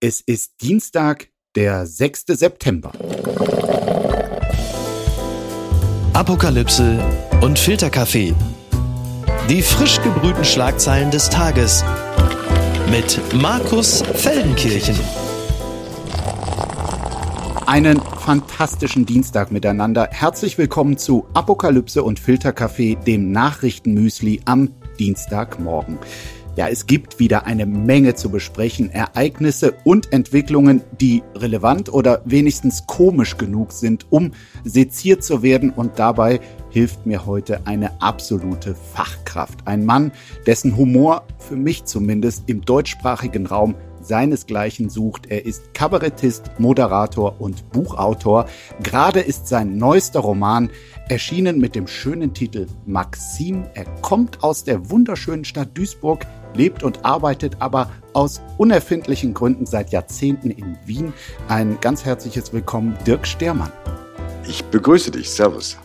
[0.00, 2.26] Es ist Dienstag, der 6.
[2.28, 2.92] September.
[6.12, 7.04] Apokalypse
[7.40, 8.32] und Filterkaffee.
[9.50, 11.82] Die frisch gebrühten Schlagzeilen des Tages
[12.88, 14.94] mit Markus Feldenkirchen.
[17.66, 20.10] Einen fantastischen Dienstag miteinander.
[20.12, 24.70] Herzlich willkommen zu Apokalypse und Filterkaffee, dem Nachrichtenmüsli am
[25.00, 25.98] Dienstagmorgen.
[26.58, 32.84] Ja, es gibt wieder eine Menge zu besprechen, Ereignisse und Entwicklungen, die relevant oder wenigstens
[32.88, 34.32] komisch genug sind, um
[34.64, 39.60] seziert zu werden und dabei hilft mir heute eine absolute Fachkraft.
[39.66, 40.10] Ein Mann,
[40.48, 45.26] dessen Humor für mich zumindest im deutschsprachigen Raum seinesgleichen sucht.
[45.26, 48.46] Er ist Kabarettist, Moderator und Buchautor.
[48.82, 50.70] Gerade ist sein neuester Roman
[51.08, 53.64] erschienen mit dem schönen Titel Maxim.
[53.74, 59.90] Er kommt aus der wunderschönen Stadt Duisburg, lebt und arbeitet aber aus unerfindlichen Gründen seit
[59.90, 61.12] Jahrzehnten in Wien.
[61.48, 63.72] Ein ganz herzliches Willkommen, Dirk Stermann.
[64.48, 65.30] Ich begrüße dich.
[65.30, 65.76] Servus.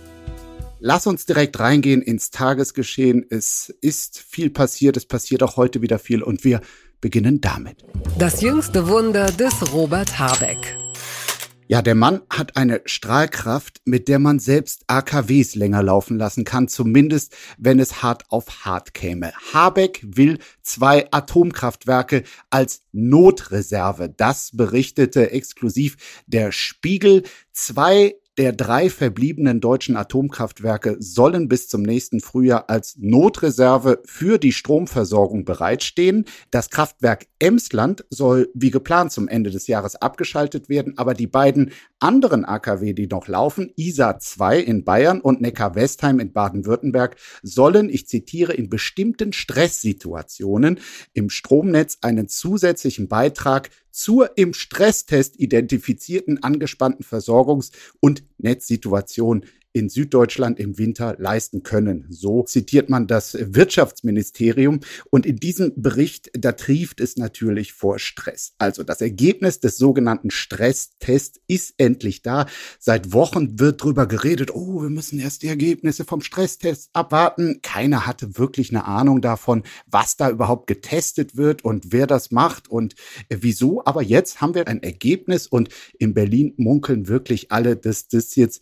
[0.80, 3.26] Lass uns direkt reingehen ins Tagesgeschehen.
[3.30, 6.60] Es ist viel passiert, es passiert auch heute wieder viel und wir
[7.00, 7.86] beginnen damit.
[8.18, 10.78] Das jüngste Wunder des Robert Habeck.
[11.67, 16.67] Ja, der Mann hat eine Strahlkraft, mit der man selbst AKWs länger laufen lassen kann,
[16.67, 19.31] zumindest wenn es hart auf hart käme.
[19.53, 24.09] Habeck will zwei Atomkraftwerke als Notreserve.
[24.09, 25.95] Das berichtete exklusiv
[26.28, 27.23] der Spiegel.
[27.53, 34.52] Zwei der drei verbliebenen deutschen Atomkraftwerke sollen bis zum nächsten Frühjahr als Notreserve für die
[34.52, 36.25] Stromversorgung bereitstehen.
[36.50, 41.72] Das Kraftwerk Emsland soll wie geplant zum Ende des Jahres abgeschaltet werden, aber die beiden
[42.04, 48.08] anderen AKW, die noch laufen, ISA 2 in Bayern und Neckar-Westheim in Baden-Württemberg, sollen, ich
[48.08, 50.80] zitiere, in bestimmten Stresssituationen
[51.14, 60.60] im Stromnetz einen zusätzlichen Beitrag zur im Stresstest identifizierten angespannten Versorgungs- und Netzsituation in Süddeutschland
[60.60, 62.06] im Winter leisten können.
[62.09, 64.80] So zitiert man das Wirtschaftsministerium.
[65.09, 68.53] Und in diesem Bericht, da trieft es natürlich vor Stress.
[68.59, 72.46] Also das Ergebnis des sogenannten Stresstests ist endlich da.
[72.80, 77.59] Seit Wochen wird drüber geredet, oh, wir müssen erst die Ergebnisse vom Stresstest abwarten.
[77.64, 82.70] Keiner hatte wirklich eine Ahnung davon, was da überhaupt getestet wird und wer das macht
[82.70, 82.94] und
[83.30, 83.84] wieso.
[83.86, 88.62] Aber jetzt haben wir ein Ergebnis und in Berlin munkeln wirklich alle, dass das jetzt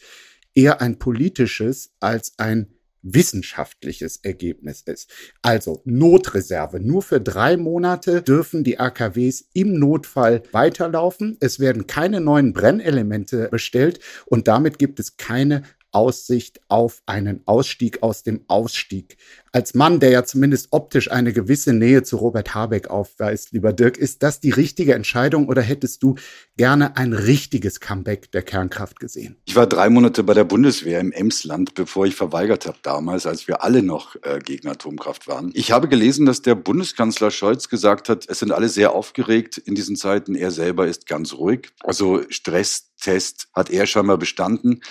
[0.56, 2.73] eher ein politisches als ein
[3.03, 5.09] wissenschaftliches Ergebnis ist.
[5.41, 6.79] Also Notreserve.
[6.79, 11.38] Nur für drei Monate dürfen die AKWs im Notfall weiterlaufen.
[11.40, 18.02] Es werden keine neuen Brennelemente bestellt und damit gibt es keine Aussicht auf einen Ausstieg
[18.02, 19.18] aus dem Ausstieg.
[19.53, 23.97] Als Mann, der ja zumindest optisch eine gewisse Nähe zu Robert Habeck aufweist, lieber Dirk,
[23.97, 26.16] ist das die richtige Entscheidung oder hättest du
[26.56, 29.35] gerne ein richtiges Comeback der Kernkraft gesehen?
[29.46, 33.50] Ich war drei Monate bei der Bundeswehr im Emsland, bevor ich verweigert habe damals, als
[33.50, 35.52] wir alle noch äh, gegen Atomkraft waren.
[35.53, 39.75] Ich habe gelesen, dass der Bundeskanzler Scholz gesagt hat, es sind alle sehr aufgeregt in
[39.75, 40.35] diesen Zeiten.
[40.35, 41.69] Er selber ist ganz ruhig.
[41.81, 44.81] Also Stresstest hat er schon mal bestanden.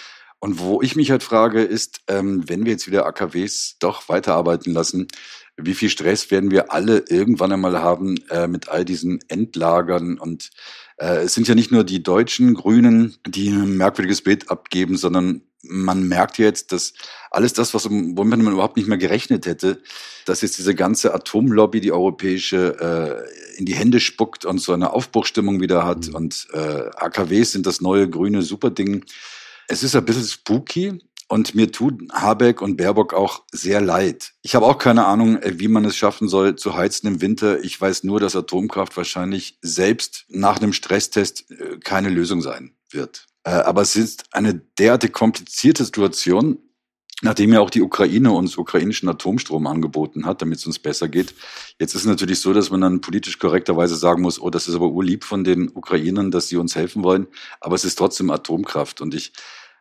[0.41, 4.73] Und wo ich mich halt frage, ist, ähm, wenn wir jetzt wieder AKWs doch weiterarbeiten
[4.73, 5.07] lassen,
[5.57, 10.51] wie viel Stress werden wir alle irgendwann einmal haben äh, mit all diesen Endlagern und
[10.97, 15.43] äh, es sind ja nicht nur die deutschen Grünen, die ein merkwürdiges Bild abgeben, sondern
[15.63, 16.95] man merkt jetzt, dass
[17.31, 19.83] alles das, was womit man überhaupt nicht mehr gerechnet hätte,
[20.25, 24.93] dass jetzt diese ganze Atomlobby, die europäische, äh, in die Hände spuckt und so eine
[24.93, 26.09] Aufbruchstimmung wieder hat.
[26.09, 26.15] Mhm.
[26.15, 29.05] Und äh, AKWs sind das neue grüne Superding.
[29.71, 30.99] Es ist ein bisschen spooky
[31.29, 34.33] und mir tut Habeck und Baerbock auch sehr leid.
[34.43, 37.63] Ich habe auch keine Ahnung, äh, wie man es schaffen soll, zu heizen im Winter.
[37.63, 43.29] Ich weiß nur, dass Atomkraft wahrscheinlich selbst nach einem Stresstest äh, keine Lösung sein wird.
[43.45, 46.59] Äh, aber es ist eine derartig komplizierte Situation,
[47.23, 51.35] nachdem ja auch die Ukraine uns ukrainischen Atomstrom angeboten hat, damit es uns besser geht.
[51.79, 54.75] Jetzt ist es natürlich so, dass man dann politisch korrekterweise sagen muss, oh, das ist
[54.75, 57.29] aber urlieb von den Ukrainern, dass sie uns helfen wollen,
[57.61, 59.33] aber es ist trotzdem Atomkraft und ich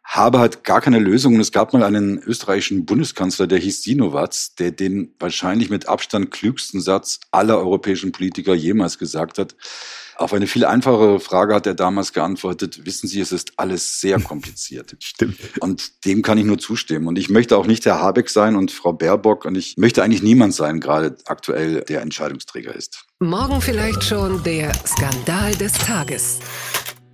[0.09, 1.35] habe halt gar keine Lösung.
[1.35, 6.31] Und es gab mal einen österreichischen Bundeskanzler, der hieß Sinowatz, der den wahrscheinlich mit Abstand
[6.31, 9.55] klügsten Satz aller europäischen Politiker jemals gesagt hat.
[10.17, 14.19] Auf eine viel einfachere Frage hat er damals geantwortet, wissen Sie, es ist alles sehr
[14.23, 14.95] kompliziert.
[14.99, 15.37] Stimmt.
[15.59, 17.07] Und dem kann ich nur zustimmen.
[17.07, 20.23] Und ich möchte auch nicht Herr Habeck sein und Frau Baerbock und ich möchte eigentlich
[20.23, 23.05] niemand sein, gerade aktuell der Entscheidungsträger ist.
[23.19, 26.39] Morgen vielleicht schon der Skandal des Tages.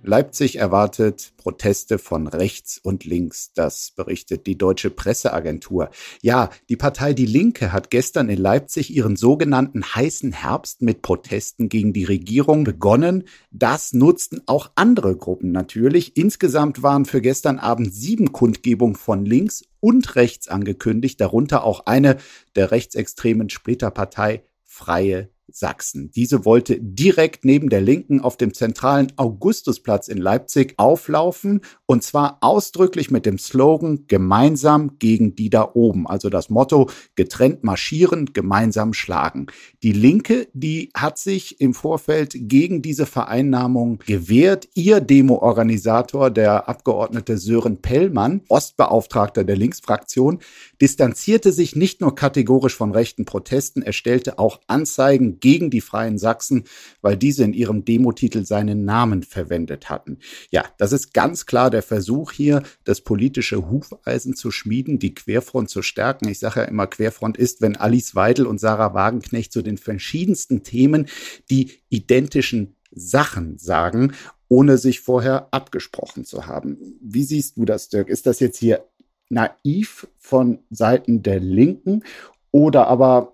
[0.06, 3.52] Leipzig erwartet Proteste von rechts und links.
[3.54, 5.90] Das berichtet die deutsche Presseagentur.
[6.22, 11.68] Ja, die Partei Die Linke hat gestern in Leipzig ihren sogenannten heißen Herbst mit Protesten
[11.68, 13.24] gegen die Regierung begonnen.
[13.50, 16.16] Das nutzten auch andere Gruppen natürlich.
[16.16, 22.16] Insgesamt waren für gestern Abend sieben Kundgebungen von links und rechts angekündigt, darunter auch eine
[22.54, 26.10] der rechtsextremen Splitterpartei Freie Sachsen.
[26.10, 32.38] Diese wollte direkt neben der Linken auf dem zentralen Augustusplatz in Leipzig auflaufen und zwar
[32.40, 36.06] ausdrücklich mit dem Slogan gemeinsam gegen die da oben.
[36.06, 39.46] Also das Motto getrennt marschieren, gemeinsam schlagen.
[39.82, 44.68] Die Linke, die hat sich im Vorfeld gegen diese Vereinnahmung gewehrt.
[44.74, 50.40] Ihr Demo-Organisator, der Abgeordnete Sören Pellmann, Ostbeauftragter der Linksfraktion,
[50.80, 56.18] distanzierte sich nicht nur kategorisch von rechten Protesten, er stellte auch Anzeigen gegen die Freien
[56.18, 56.64] Sachsen,
[57.00, 60.18] weil diese in ihrem Demotitel seinen Namen verwendet hatten.
[60.50, 65.70] Ja, das ist ganz klar der Versuch hier, das politische Hufeisen zu schmieden, die Querfront
[65.70, 66.28] zu stärken.
[66.28, 70.62] Ich sage ja immer, Querfront ist, wenn Alice Weidel und Sarah Wagenknecht zu den verschiedensten
[70.62, 71.06] Themen
[71.50, 74.12] die identischen Sachen sagen,
[74.48, 76.78] ohne sich vorher abgesprochen zu haben.
[77.00, 78.08] Wie siehst du das, Dirk?
[78.08, 78.84] Ist das jetzt hier
[79.28, 82.04] naiv von Seiten der Linken
[82.52, 83.32] oder aber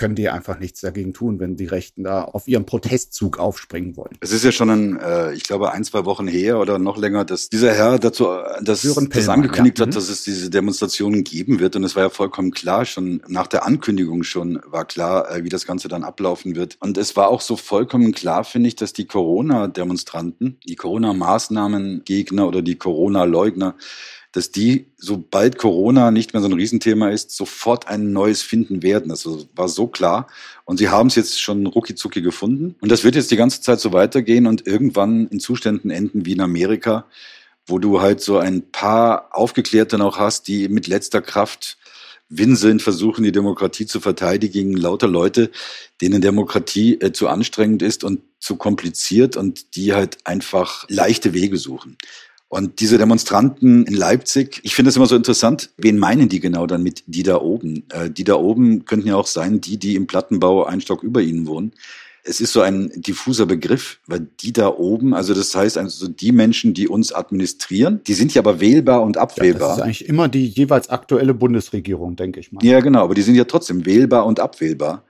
[0.00, 4.16] können die einfach nichts dagegen tun, wenn die Rechten da auf ihren Protestzug aufspringen wollen.
[4.20, 7.26] Es ist ja schon, ein, äh, ich glaube, ein, zwei Wochen her oder noch länger,
[7.26, 8.28] dass dieser Herr dazu
[8.62, 9.84] dass, das angekündigt ja.
[9.84, 11.76] hat, dass es diese Demonstrationen geben wird.
[11.76, 15.50] Und es war ja vollkommen klar, schon nach der Ankündigung schon war klar, äh, wie
[15.50, 16.78] das Ganze dann ablaufen wird.
[16.80, 22.62] Und es war auch so vollkommen klar, finde ich, dass die Corona-Demonstranten, die Corona-Maßnahmengegner oder
[22.62, 23.74] die Corona-Leugner,
[24.32, 29.08] dass die, sobald Corona nicht mehr so ein Riesenthema ist, sofort ein neues finden werden.
[29.08, 30.28] Das war so klar.
[30.64, 32.76] Und sie haben es jetzt schon rucki gefunden.
[32.80, 36.32] Und das wird jetzt die ganze Zeit so weitergehen und irgendwann in Zuständen enden wie
[36.32, 37.06] in Amerika,
[37.66, 41.76] wo du halt so ein paar Aufgeklärte noch hast, die mit letzter Kraft
[42.28, 45.50] winseln versuchen, die Demokratie zu verteidigen, lauter Leute,
[46.00, 51.58] denen Demokratie äh, zu anstrengend ist und zu kompliziert und die halt einfach leichte Wege
[51.58, 51.98] suchen.
[52.50, 56.66] Und diese Demonstranten in Leipzig, ich finde es immer so interessant, wen meinen die genau
[56.66, 57.84] dann mit die da oben?
[57.90, 61.22] Äh, die da oben könnten ja auch sein, die, die im Plattenbau einen Stock über
[61.22, 61.70] ihnen wohnen.
[62.24, 66.32] Es ist so ein diffuser Begriff, weil die da oben, also das heißt also die
[66.32, 69.60] Menschen, die uns administrieren, die sind ja aber wählbar und abwählbar.
[69.60, 72.64] Ja, das ist eigentlich immer die jeweils aktuelle Bundesregierung, denke ich mal.
[72.64, 75.04] Ja, genau, aber die sind ja trotzdem wählbar und abwählbar.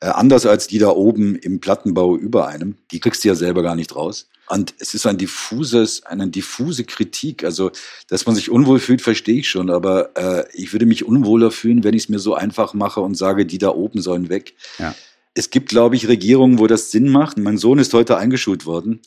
[0.00, 2.74] Äh, anders als die da oben im Plattenbau über einem.
[2.90, 4.28] Die kriegst du ja selber gar nicht raus.
[4.50, 7.44] Und es ist ein diffuses, eine diffuse Kritik.
[7.44, 7.70] Also,
[8.08, 9.70] dass man sich unwohl fühlt, verstehe ich schon.
[9.70, 13.14] Aber äh, ich würde mich unwohler fühlen, wenn ich es mir so einfach mache und
[13.14, 14.54] sage, die da oben sollen weg.
[14.78, 14.96] Ja.
[15.34, 17.38] Es gibt, glaube ich, Regierungen, wo das Sinn macht.
[17.38, 19.00] Mein Sohn ist heute eingeschult worden.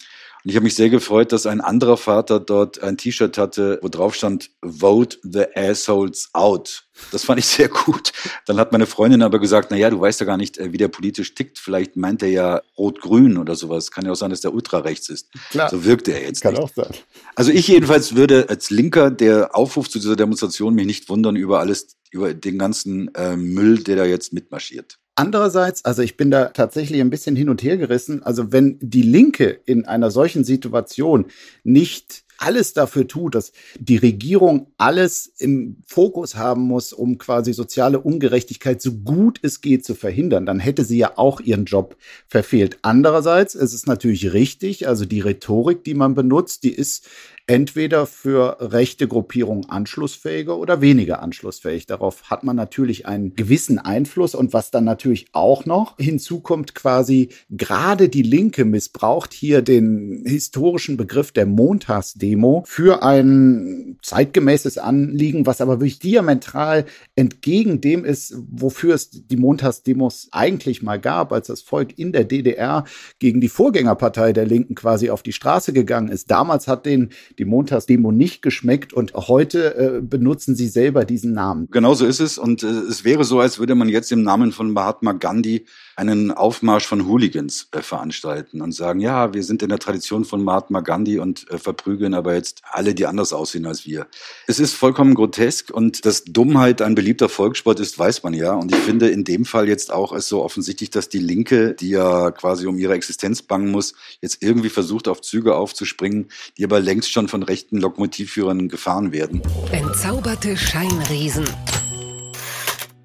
[0.43, 3.87] Und ich habe mich sehr gefreut, dass ein anderer Vater dort ein T-Shirt hatte, wo
[3.87, 6.83] drauf stand, Vote the assholes out.
[7.11, 8.11] Das fand ich sehr gut.
[8.45, 10.77] Dann hat meine Freundin aber gesagt, na ja, du weißt ja gar nicht, äh, wie
[10.77, 11.59] der politisch tickt.
[11.59, 13.89] Vielleicht meint er ja rot-grün oder sowas.
[13.89, 15.29] Kann ja auch sein, dass der ultrarechts ist.
[15.49, 15.69] Klar.
[15.69, 16.61] So wirkt er jetzt Kann nicht.
[16.61, 16.91] auch sein.
[17.35, 21.61] Also ich jedenfalls würde als Linker der Aufruf zu dieser Demonstration mich nicht wundern über
[21.61, 24.99] alles, über den ganzen äh, Müll, der da jetzt mitmarschiert.
[25.15, 28.23] Andererseits, also ich bin da tatsächlich ein bisschen hin und her gerissen.
[28.23, 31.25] Also wenn die Linke in einer solchen Situation
[31.63, 37.99] nicht alles dafür tut, dass die Regierung alles im Fokus haben muss, um quasi soziale
[37.99, 41.95] Ungerechtigkeit so gut es geht zu verhindern, dann hätte sie ja auch ihren Job
[42.27, 42.79] verfehlt.
[42.81, 47.07] Andererseits ist es natürlich richtig, also die Rhetorik, die man benutzt, die ist
[47.45, 51.85] entweder für rechte Gruppierungen anschlussfähiger oder weniger anschlussfähig.
[51.85, 54.33] Darauf hat man natürlich einen gewissen Einfluss.
[54.33, 60.95] Und was dann natürlich auch noch hinzukommt, quasi gerade die Linke missbraucht hier den historischen
[60.95, 66.85] Begriff der Montagsdemo für ein zeitgemäßes Anliegen, was aber wirklich diametral
[67.15, 72.23] entgegen dem ist, wofür es die Montagsdemos eigentlich mal gab, als das Volk in der
[72.23, 72.85] DDR
[73.19, 76.31] gegen die Vorgängerpartei der Linken quasi auf die Straße gegangen ist.
[76.31, 81.67] Damals hat den die Montagsdemo nicht geschmeckt und heute äh, benutzen sie selber diesen Namen.
[81.71, 84.51] Genau so ist es und äh, es wäre so, als würde man jetzt im Namen
[84.51, 89.69] von Mahatma Gandhi einen Aufmarsch von Hooligans äh, veranstalten und sagen, ja, wir sind in
[89.69, 93.85] der Tradition von Mahatma Gandhi und äh, verprügeln aber jetzt alle, die anders aussehen als
[93.85, 94.07] wir.
[94.47, 98.53] Es ist vollkommen grotesk und dass Dummheit ein beliebter Volkssport ist, weiß man ja.
[98.53, 101.89] Und ich finde in dem Fall jetzt auch ist so offensichtlich, dass die Linke, die
[101.89, 106.79] ja quasi um ihre Existenz bangen muss, jetzt irgendwie versucht, auf Züge aufzuspringen, die aber
[106.79, 109.41] längst schon von rechten Lokomotivführern gefahren werden.
[109.71, 111.45] Entzauberte Scheinriesen.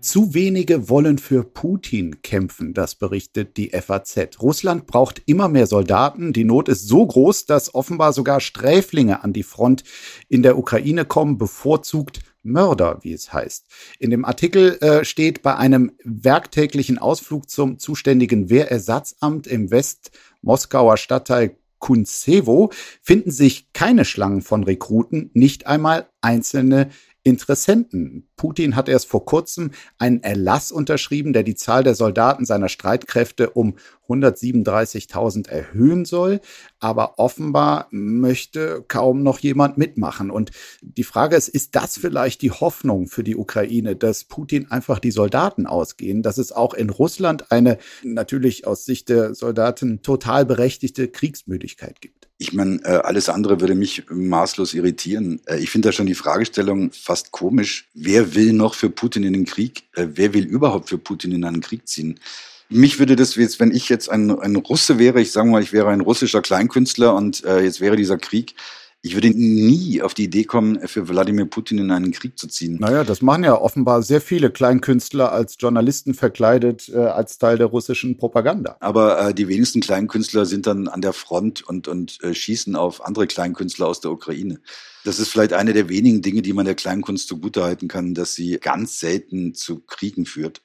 [0.01, 4.41] Zu wenige wollen für Putin kämpfen, das berichtet die FAZ.
[4.41, 6.33] Russland braucht immer mehr Soldaten.
[6.33, 9.85] Die Not ist so groß, dass offenbar sogar Sträflinge an die Front
[10.27, 13.67] in der Ukraine kommen, bevorzugt Mörder, wie es heißt.
[13.99, 21.58] In dem Artikel äh, steht, bei einem werktäglichen Ausflug zum zuständigen Wehrersatzamt im West-Moskauer Stadtteil
[21.79, 22.71] Kunzewo
[23.03, 26.91] finden sich keine Schlangen von Rekruten, nicht einmal einzelne
[27.25, 28.29] Interessenten.
[28.37, 33.51] Putin hat erst vor kurzem einen Erlass unterschrieben, der die Zahl der Soldaten seiner Streitkräfte
[33.51, 33.77] um
[34.09, 36.41] 137.000 erhöhen soll.
[36.81, 40.31] Aber offenbar möchte kaum noch jemand mitmachen.
[40.31, 44.99] Und die Frage ist, ist das vielleicht die Hoffnung für die Ukraine, dass Putin einfach
[44.99, 50.47] die Soldaten ausgehen, dass es auch in Russland eine natürlich aus Sicht der Soldaten total
[50.47, 52.18] berechtigte Kriegsmüdigkeit gibt?
[52.41, 55.41] Ich meine, äh, alles andere würde mich maßlos irritieren.
[55.47, 57.89] Äh, ich finde da schon die Fragestellung fast komisch.
[57.95, 59.83] Wer will noch für Putin in den Krieg?
[59.97, 62.21] Äh, wer will überhaupt für Putin in einen Krieg ziehen?
[62.69, 65.73] Mich würde das jetzt, wenn ich jetzt ein, ein Russe wäre, ich sage mal, ich
[65.73, 68.55] wäre ein russischer Kleinkünstler und jetzt wäre dieser Krieg,
[69.01, 72.79] ich würde nie auf die Idee kommen, für Wladimir Putin in einen Krieg zu ziehen.
[72.81, 77.69] Naja, das machen ja offenbar sehr viele Kleinkünstler als Journalisten verkleidet, äh, als Teil der
[77.69, 78.77] russischen Propaganda.
[78.81, 83.05] Aber äh, die wenigsten Kleinkünstler sind dann an der Front und, und äh, schießen auf
[83.05, 84.61] andere Kleinkünstler aus der Ukraine.
[85.05, 88.59] Das ist vielleicht eine der wenigen Dinge, die man der Kleinkunst zugutehalten kann, dass sie
[88.61, 90.61] ganz selten zu Kriegen führt.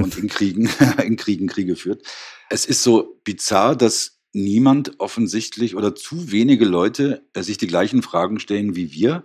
[0.00, 0.70] Und in Kriegen,
[1.04, 2.02] in Kriegen Kriege führt.
[2.48, 8.02] Es ist so bizarr, dass niemand offensichtlich oder zu wenige Leute äh, sich die gleichen
[8.02, 9.24] Fragen stellen wie wir.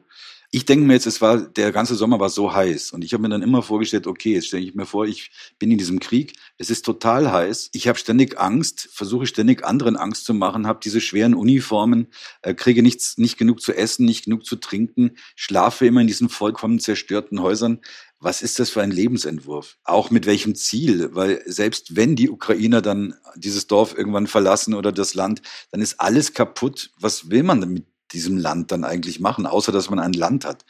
[0.53, 3.23] Ich denke mir jetzt, es war, der ganze Sommer war so heiß und ich habe
[3.23, 6.33] mir dann immer vorgestellt, okay, jetzt stelle ich mir vor, ich bin in diesem Krieg,
[6.57, 10.79] es ist total heiß, ich habe ständig Angst, versuche ständig anderen Angst zu machen, habe
[10.83, 12.07] diese schweren Uniformen,
[12.41, 16.27] äh, kriege nichts, nicht genug zu essen, nicht genug zu trinken, schlafe immer in diesen
[16.27, 17.79] vollkommen zerstörten Häusern
[18.21, 19.77] was ist das für ein Lebensentwurf?
[19.83, 21.09] Auch mit welchem Ziel?
[21.13, 25.99] Weil selbst wenn die Ukrainer dann dieses Dorf irgendwann verlassen oder das Land, dann ist
[25.99, 26.91] alles kaputt.
[26.99, 30.45] Was will man denn mit diesem Land dann eigentlich machen, außer dass man ein Land
[30.45, 30.65] hat?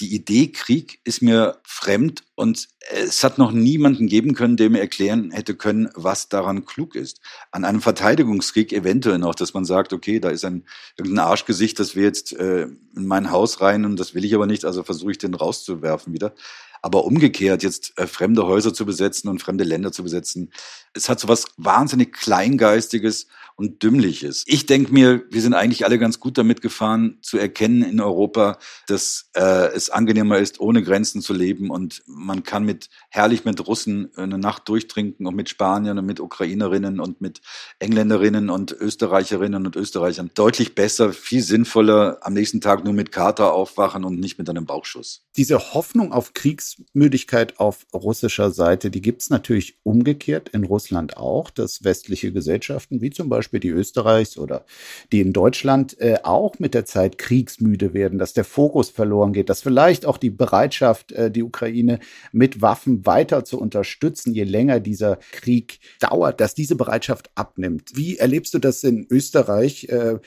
[0.00, 4.78] Die Idee Krieg ist mir fremd und es hat noch niemanden geben können, der mir
[4.78, 7.20] erklären hätte können, was daran klug ist.
[7.50, 11.96] An einem Verteidigungskrieg eventuell noch, dass man sagt, okay, da ist ein irgendein Arschgesicht, das
[11.96, 15.10] will jetzt äh, in mein Haus rein und das will ich aber nicht, also versuche
[15.10, 16.32] ich den rauszuwerfen wieder.
[16.82, 20.52] Aber umgekehrt jetzt äh, fremde Häuser zu besetzen und fremde Länder zu besetzen,
[20.94, 23.26] es hat so was wahnsinnig Kleingeistiges
[23.58, 24.44] und Dümmliches.
[24.46, 28.58] Ich denke mir, wir sind eigentlich alle ganz gut damit gefahren, zu erkennen in Europa,
[28.86, 33.66] dass äh, es angenehmer ist, ohne Grenzen zu leben und man kann mit herrlich mit
[33.66, 37.40] Russen eine Nacht durchtrinken und mit Spaniern und mit Ukrainerinnen und mit
[37.80, 43.52] Engländerinnen und Österreicherinnen und Österreichern deutlich besser, viel sinnvoller am nächsten Tag nur mit Kater
[43.52, 45.26] aufwachen und nicht mit einem Bauchschuss.
[45.36, 51.50] Diese Hoffnung auf Kriegsmüdigkeit auf russischer Seite, die gibt es natürlich umgekehrt in Russland auch,
[51.50, 54.64] dass westliche Gesellschaften wie zum Beispiel Beispiel die Österreichs oder
[55.10, 59.48] die in Deutschland äh, auch mit der Zeit kriegsmüde werden, dass der Fokus verloren geht,
[59.48, 61.98] dass vielleicht auch die Bereitschaft, äh, die Ukraine
[62.30, 67.92] mit Waffen weiter zu unterstützen, je länger dieser Krieg dauert, dass diese Bereitschaft abnimmt.
[67.94, 69.88] Wie erlebst du das in Österreich?
[69.88, 70.18] Äh,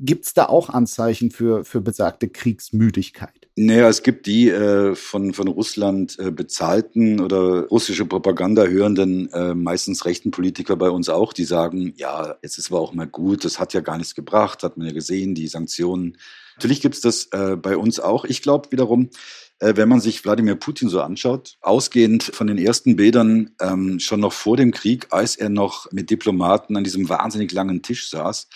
[0.00, 3.48] Gibt es da auch Anzeichen für, für besagte Kriegsmüdigkeit?
[3.56, 9.54] Naja, es gibt die äh, von, von Russland äh, bezahlten oder russische Propaganda hörenden, äh,
[9.54, 13.44] meistens rechten Politiker bei uns auch, die sagen, ja, jetzt ist aber auch mal gut,
[13.44, 16.16] das hat ja gar nichts gebracht, hat man ja gesehen, die Sanktionen.
[16.56, 18.24] Natürlich gibt es das äh, bei uns auch.
[18.24, 19.10] Ich glaube wiederum,
[19.58, 24.20] äh, wenn man sich Wladimir Putin so anschaut, ausgehend von den ersten Bildern ähm, schon
[24.20, 28.48] noch vor dem Krieg, als er noch mit Diplomaten an diesem wahnsinnig langen Tisch saß,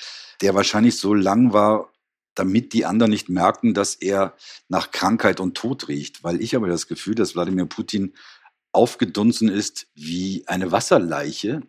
[0.43, 1.93] der wahrscheinlich so lang war,
[2.35, 4.35] damit die anderen nicht merken, dass er
[4.69, 6.25] nach Krankheit und Tod riecht.
[6.25, 8.15] Weil ich habe das Gefühl, dass Wladimir Putin
[8.73, 11.63] aufgedunsen ist wie eine Wasserleiche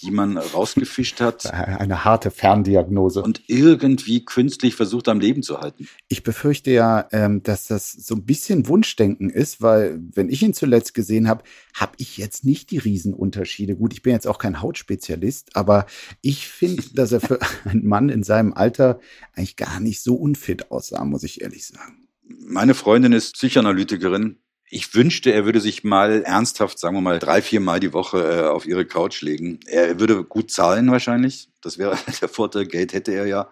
[0.00, 1.52] die man rausgefischt hat.
[1.52, 3.22] Eine harte Ferndiagnose.
[3.22, 5.88] Und irgendwie künstlich versucht am Leben zu halten.
[6.08, 10.54] Ich befürchte ja, ähm, dass das so ein bisschen Wunschdenken ist, weil wenn ich ihn
[10.54, 13.76] zuletzt gesehen habe, habe ich jetzt nicht die Riesenunterschiede.
[13.76, 15.86] Gut, ich bin jetzt auch kein Hautspezialist, aber
[16.22, 19.00] ich finde, dass er für einen Mann in seinem Alter
[19.34, 22.08] eigentlich gar nicht so unfit aussah, muss ich ehrlich sagen.
[22.46, 24.36] Meine Freundin ist Psychoanalytikerin
[24.70, 28.18] ich wünschte, er würde sich mal ernsthaft, sagen wir mal, drei, vier Mal die Woche
[28.18, 29.60] äh, auf ihre Couch legen.
[29.66, 31.48] Er würde gut zahlen wahrscheinlich.
[31.60, 32.66] Das wäre der Vorteil.
[32.66, 33.50] Geld hätte er ja.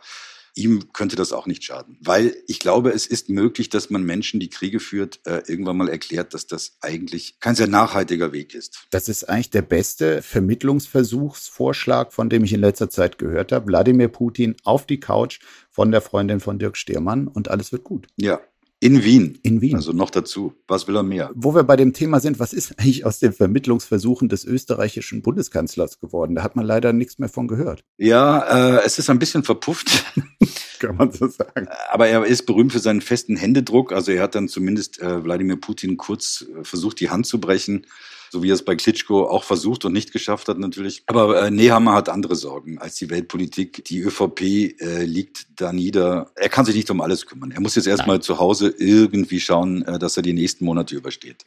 [0.59, 1.99] Ihm könnte das auch nicht schaden.
[2.01, 5.91] Weil ich glaube, es ist möglich, dass man Menschen, die Kriege führt, äh, irgendwann mal
[5.91, 8.87] erklärt, dass das eigentlich kein sehr nachhaltiger Weg ist.
[8.91, 13.67] Das ist eigentlich der beste Vermittlungsversuchsvorschlag, von dem ich in letzter Zeit gehört habe.
[13.67, 18.07] Wladimir Putin auf die Couch von der Freundin von Dirk Stehrmann und alles wird gut.
[18.17, 18.41] Ja,
[18.87, 19.37] In Wien.
[19.43, 19.75] In Wien.
[19.75, 20.52] Also noch dazu.
[20.69, 21.33] Was will er mehr?
[21.35, 25.99] Wo wir bei dem Thema sind, was ist eigentlich aus den Vermittlungsversuchen des österreichischen Bundeskanzlers
[25.99, 26.37] geworden?
[26.37, 27.83] Da hat man leider nichts mehr von gehört.
[27.99, 30.05] Ja, äh, es ist ein bisschen verpufft.
[30.78, 31.66] Kann man so sagen.
[31.90, 33.93] Aber er ist berühmt für seinen festen Händedruck.
[33.93, 37.87] Also er hat dann zumindest äh, Wladimir Putin kurz äh, versucht, die Hand zu brechen
[38.30, 41.02] so wie er es bei Klitschko auch versucht und nicht geschafft hat natürlich.
[41.06, 43.85] Aber äh, Nehammer hat andere Sorgen als die Weltpolitik.
[43.85, 46.30] Die ÖVP äh, liegt da nieder.
[46.35, 47.50] Er kann sich nicht um alles kümmern.
[47.50, 51.45] Er muss jetzt erstmal zu Hause irgendwie schauen, äh, dass er die nächsten Monate übersteht.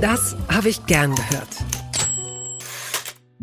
[0.00, 1.48] Das habe ich gern gehört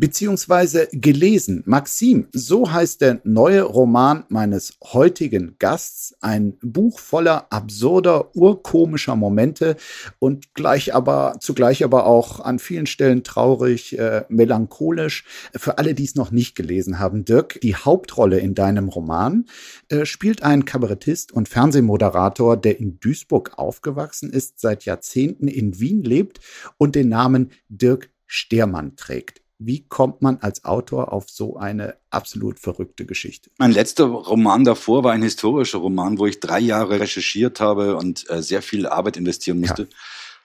[0.00, 1.62] beziehungsweise gelesen.
[1.66, 6.14] Maxim, so heißt der neue Roman meines heutigen Gasts.
[6.20, 9.76] Ein Buch voller absurder, urkomischer Momente
[10.18, 15.24] und gleich aber, zugleich aber auch an vielen Stellen traurig, äh, melancholisch.
[15.54, 19.44] Für alle, die es noch nicht gelesen haben, Dirk, die Hauptrolle in deinem Roman
[19.90, 26.02] äh, spielt ein Kabarettist und Fernsehmoderator, der in Duisburg aufgewachsen ist, seit Jahrzehnten in Wien
[26.02, 26.40] lebt
[26.78, 29.42] und den Namen Dirk Stehrmann trägt.
[29.62, 33.50] Wie kommt man als Autor auf so eine absolut verrückte Geschichte?
[33.58, 38.28] Mein letzter Roman davor war ein historischer Roman, wo ich drei Jahre recherchiert habe und
[38.30, 39.82] äh, sehr viel Arbeit investieren musste.
[39.82, 39.88] Ja.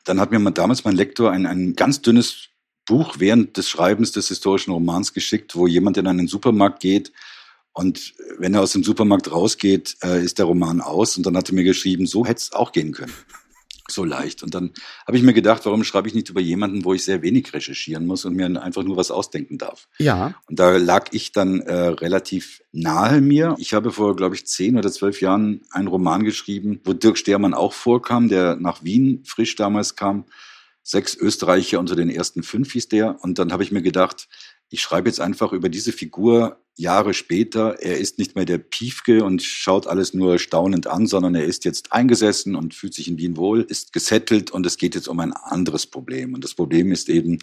[0.03, 2.49] Dann hat mir damals mein Lektor ein, ein ganz dünnes
[2.85, 7.13] Buch während des Schreibens des historischen Romans geschickt, wo jemand in einen Supermarkt geht
[7.71, 11.17] und wenn er aus dem Supermarkt rausgeht, äh, ist der Roman aus.
[11.17, 13.13] Und dann hat er mir geschrieben, so hätte es auch gehen können
[13.87, 14.43] so leicht.
[14.43, 14.71] Und dann
[15.05, 18.05] habe ich mir gedacht, warum schreibe ich nicht über jemanden, wo ich sehr wenig recherchieren
[18.05, 19.87] muss und mir einfach nur was ausdenken darf.
[19.99, 20.33] Ja.
[20.47, 23.55] Und da lag ich dann äh, relativ nahe mir.
[23.59, 27.53] Ich habe vor, glaube ich, zehn oder zwölf Jahren einen Roman geschrieben, wo Dirk Stermann
[27.53, 30.25] auch vorkam, der nach Wien frisch damals kam.
[30.83, 33.23] Sechs Österreicher unter den ersten fünf hieß der.
[33.23, 34.27] Und dann habe ich mir gedacht,
[34.69, 37.81] ich schreibe jetzt einfach über diese Figur Jahre später.
[37.81, 41.65] Er ist nicht mehr der Piefke und schaut alles nur staunend an, sondern er ist
[41.65, 45.19] jetzt eingesessen und fühlt sich in Wien wohl, ist gesettelt und es geht jetzt um
[45.19, 46.33] ein anderes Problem.
[46.33, 47.39] Und das Problem ist eben,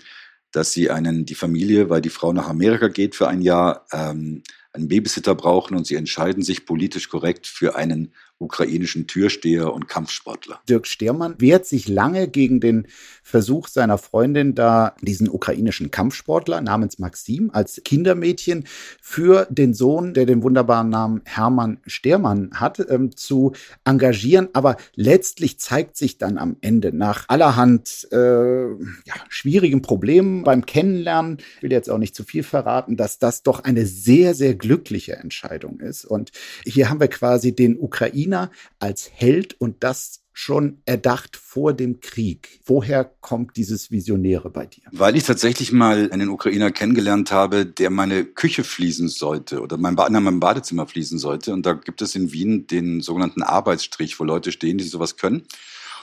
[0.50, 4.42] dass sie einen, die Familie, weil die Frau nach Amerika geht für ein Jahr, ähm,
[4.72, 8.12] einen Babysitter brauchen und sie entscheiden sich politisch korrekt für einen
[8.42, 10.60] ukrainischen Türsteher und Kampfsportler.
[10.68, 12.88] Dirk Stehrmann wehrt sich lange gegen den
[13.22, 18.64] Versuch seiner Freundin, da diesen ukrainischen Kampfsportler namens Maxim als Kindermädchen
[19.00, 23.52] für den Sohn, der den wunderbaren Namen Hermann Stehrmann hat, ähm, zu
[23.84, 24.48] engagieren.
[24.52, 31.38] Aber letztlich zeigt sich dann am Ende nach allerhand äh, ja, schwierigen Problemen beim Kennenlernen,
[31.56, 35.16] ich will jetzt auch nicht zu viel verraten, dass das doch eine sehr, sehr glückliche
[35.16, 36.04] Entscheidung ist.
[36.04, 36.30] Und
[36.64, 42.60] hier haben wir quasi den Ukrainer als Held und das schon erdacht vor dem Krieg.
[42.64, 44.84] Woher kommt dieses Visionäre bei dir?
[44.92, 49.96] Weil ich tatsächlich mal einen Ukrainer kennengelernt habe, der meine Küche fließen sollte oder mein,
[49.96, 51.52] ba mein Badezimmer fließen sollte.
[51.52, 55.42] Und da gibt es in Wien den sogenannten Arbeitsstrich, wo Leute stehen, die sowas können.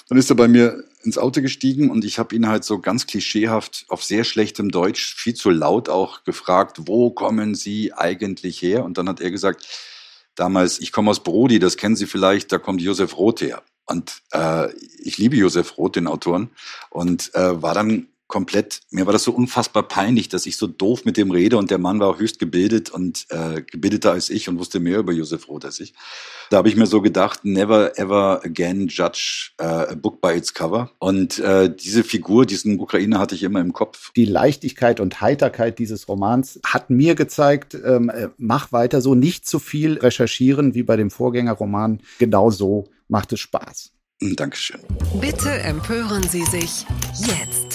[0.09, 3.05] Dann ist er bei mir ins Auto gestiegen und ich habe ihn halt so ganz
[3.05, 8.83] klischeehaft auf sehr schlechtem Deutsch, viel zu laut auch gefragt, wo kommen Sie eigentlich her?
[8.83, 9.67] Und dann hat er gesagt,
[10.35, 13.61] damals, ich komme aus Brody, das kennen Sie vielleicht, da kommt Josef Roth her.
[13.85, 16.49] Und äh, ich liebe Josef Roth, den Autoren,
[16.89, 21.03] und äh, war dann komplett, mir war das so unfassbar peinlich, dass ich so doof
[21.03, 24.47] mit dem rede und der Mann war auch höchst gebildet und äh, gebildeter als ich
[24.47, 25.93] und wusste mehr über Josef Roth als ich.
[26.51, 30.53] Da habe ich mir so gedacht, never ever again judge uh, a book by its
[30.53, 30.91] cover.
[30.99, 34.11] Und äh, diese Figur, diesen Ukrainer hatte ich immer im Kopf.
[34.15, 39.47] Die Leichtigkeit und Heiterkeit dieses Romans hat mir gezeigt, ähm, äh, mach weiter so, nicht
[39.47, 42.01] zu viel recherchieren wie bei dem Vorgängerroman.
[42.19, 43.91] Genau so macht es Spaß.
[44.35, 44.81] Dankeschön.
[45.21, 47.68] Bitte empören Sie sich jetzt.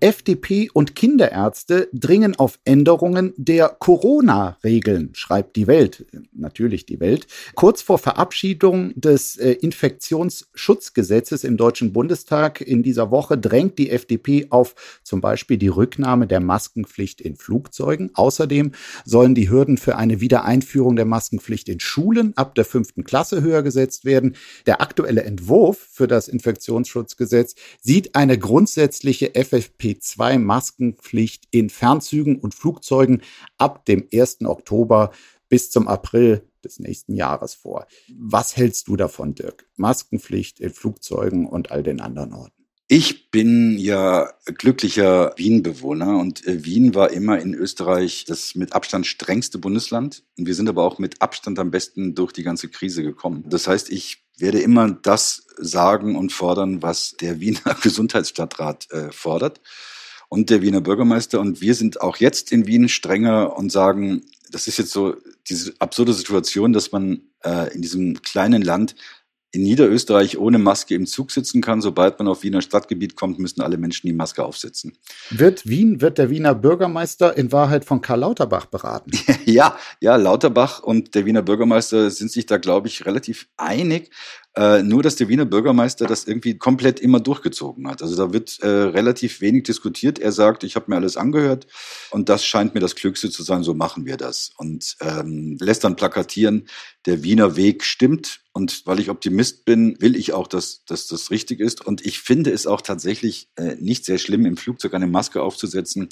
[0.00, 7.26] FDP und Kinderärzte dringen auf Änderungen der Corona-Regeln, schreibt die Welt, natürlich die Welt.
[7.54, 14.46] Kurz vor Verabschiedung des äh, Infektionsschutzgesetzes im Deutschen Bundestag in dieser Woche drängt die FDP
[14.50, 18.10] auf zum Beispiel die Rücknahme der Maskenpflicht in Flugzeugen.
[18.14, 18.72] Außerdem
[19.04, 23.62] sollen die Hürden für eine Wiedereinführung der Maskenpflicht in Schulen ab der fünften Klasse höher
[23.62, 24.36] gesetzt werden.
[24.66, 33.22] Der aktuelle Entwurf für das Infektionsschutzgesetz sieht eine grundsätzliche FFP FFP2-Maskenpflicht in Fernzügen und Flugzeugen
[33.56, 34.44] ab dem 1.
[34.44, 35.12] Oktober
[35.48, 37.86] bis zum April des nächsten Jahres vor.
[38.18, 39.66] Was hältst du davon, Dirk?
[39.76, 42.52] Maskenpflicht in Flugzeugen und all den anderen Orten.
[42.90, 49.06] Ich bin ja glücklicher Wien-Bewohner und äh, Wien war immer in Österreich das mit Abstand
[49.06, 50.24] strengste Bundesland.
[50.38, 53.44] Und wir sind aber auch mit Abstand am besten durch die ganze Krise gekommen.
[53.46, 59.60] Das heißt, ich werde immer das sagen und fordern, was der Wiener Gesundheitsstadtrat äh, fordert
[60.28, 61.40] und der Wiener Bürgermeister.
[61.40, 65.16] Und wir sind auch jetzt in Wien strenger und sagen, das ist jetzt so
[65.48, 68.94] diese absurde Situation, dass man äh, in diesem kleinen Land
[69.50, 71.80] in Niederösterreich ohne Maske im Zug sitzen kann.
[71.80, 74.92] Sobald man auf Wiener Stadtgebiet kommt, müssen alle Menschen die Maske aufsetzen.
[75.30, 79.10] Wird Wien, wird der Wiener Bürgermeister in Wahrheit von Karl Lauterbach beraten?
[79.46, 84.10] ja, ja, Lauterbach und der Wiener Bürgermeister sind sich da, glaube ich, relativ einig.
[84.58, 88.02] Äh, nur, dass der Wiener Bürgermeister das irgendwie komplett immer durchgezogen hat.
[88.02, 90.18] Also da wird äh, relativ wenig diskutiert.
[90.18, 91.68] Er sagt, ich habe mir alles angehört
[92.10, 94.50] und das scheint mir das Klügste zu sein, so machen wir das.
[94.56, 96.66] Und ähm, lässt dann plakatieren,
[97.06, 98.40] der Wiener Weg stimmt.
[98.58, 101.86] Und weil ich Optimist bin, will ich auch, dass, dass das richtig ist.
[101.86, 106.08] Und ich finde es auch tatsächlich äh, nicht sehr schlimm, im Flugzeug eine Maske aufzusetzen.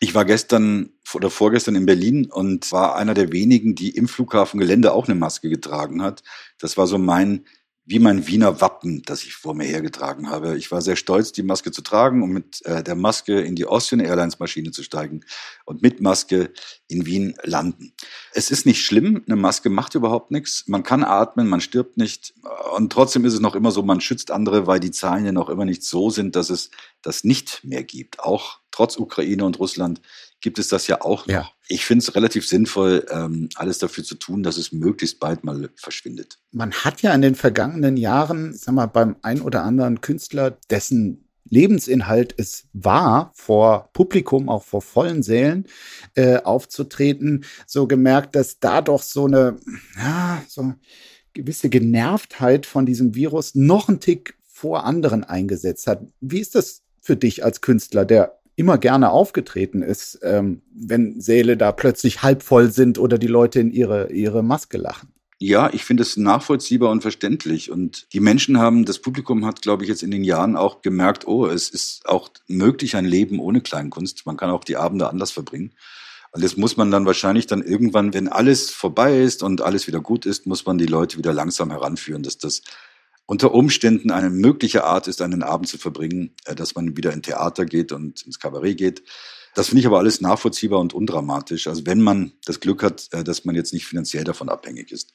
[0.00, 4.92] Ich war gestern oder vorgestern in Berlin und war einer der wenigen, die im Flughafengelände
[4.92, 6.24] auch eine Maske getragen hat.
[6.58, 7.44] Das war so mein
[7.88, 10.58] wie mein Wiener Wappen, das ich vor mir hergetragen habe.
[10.58, 13.64] Ich war sehr stolz, die Maske zu tragen und mit äh, der Maske in die
[13.64, 15.20] Austrian Airlines Maschine zu steigen
[15.64, 16.52] und mit Maske
[16.88, 17.92] in Wien landen.
[18.32, 20.64] Es ist nicht schlimm, eine Maske macht überhaupt nichts.
[20.66, 22.34] Man kann atmen, man stirbt nicht
[22.74, 25.48] und trotzdem ist es noch immer so, man schützt andere, weil die Zahlen ja noch
[25.48, 26.70] immer nicht so sind, dass es
[27.02, 28.18] das nicht mehr gibt.
[28.18, 30.02] Auch trotz Ukraine und Russland
[30.46, 31.34] gibt es das ja auch noch.
[31.34, 31.50] Ja.
[31.66, 35.70] Ich finde es relativ sinnvoll, ähm, alles dafür zu tun, dass es möglichst bald mal
[35.74, 36.38] verschwindet.
[36.52, 41.28] Man hat ja in den vergangenen Jahren, sag mal, beim ein oder anderen Künstler, dessen
[41.50, 45.66] Lebensinhalt es war, vor Publikum, auch vor vollen Sälen
[46.14, 49.56] äh, aufzutreten, so gemerkt, dass da doch so eine,
[49.96, 50.74] ja, so
[51.32, 56.06] gewisse Genervtheit von diesem Virus noch einen Tick vor anderen eingesetzt hat.
[56.20, 61.56] Wie ist das für dich als Künstler, der immer gerne aufgetreten ist, ähm, wenn Säle
[61.56, 65.12] da plötzlich halb voll sind oder die Leute in ihre, ihre Maske lachen.
[65.38, 67.70] Ja, ich finde es nachvollziehbar und verständlich.
[67.70, 71.26] Und die Menschen haben, das Publikum hat, glaube ich, jetzt in den Jahren auch gemerkt,
[71.26, 74.24] oh, es ist auch möglich ein Leben ohne Kleinkunst.
[74.24, 75.74] Man kann auch die Abende anders verbringen.
[76.32, 80.00] Und das muss man dann wahrscheinlich dann irgendwann, wenn alles vorbei ist und alles wieder
[80.00, 82.62] gut ist, muss man die Leute wieder langsam heranführen, dass das
[83.26, 87.22] unter Umständen eine mögliche Art ist, einen Abend zu verbringen, äh, dass man wieder in
[87.22, 89.02] Theater geht und ins Kabarett geht.
[89.54, 91.66] Das finde ich aber alles nachvollziehbar und undramatisch.
[91.66, 95.12] Also wenn man das Glück hat, äh, dass man jetzt nicht finanziell davon abhängig ist.